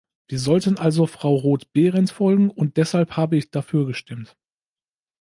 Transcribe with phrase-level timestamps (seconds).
[0.27, 4.35] Wir sollten also Frau Roth-Behrendt folgen, und deshalb habe ich dafür gestimmt.